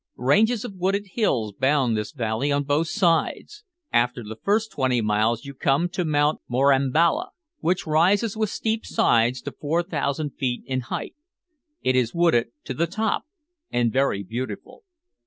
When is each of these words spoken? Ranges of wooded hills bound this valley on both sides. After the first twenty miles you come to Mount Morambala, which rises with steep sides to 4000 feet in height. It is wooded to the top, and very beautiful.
Ranges 0.17 0.65
of 0.65 0.73
wooded 0.77 1.09
hills 1.13 1.53
bound 1.53 1.95
this 1.95 2.11
valley 2.11 2.51
on 2.51 2.63
both 2.63 2.87
sides. 2.87 3.63
After 3.93 4.23
the 4.23 4.35
first 4.35 4.71
twenty 4.71 4.99
miles 4.99 5.45
you 5.45 5.53
come 5.53 5.87
to 5.89 6.03
Mount 6.03 6.41
Morambala, 6.49 7.29
which 7.59 7.85
rises 7.85 8.35
with 8.35 8.49
steep 8.49 8.83
sides 8.83 9.43
to 9.43 9.51
4000 9.51 10.31
feet 10.31 10.63
in 10.65 10.79
height. 10.81 11.13
It 11.83 11.95
is 11.95 12.15
wooded 12.15 12.47
to 12.63 12.73
the 12.73 12.87
top, 12.87 13.25
and 13.69 13.93
very 13.93 14.23
beautiful. 14.23 14.81